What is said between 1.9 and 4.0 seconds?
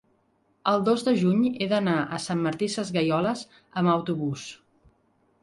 a Sant Martí Sesgueioles amb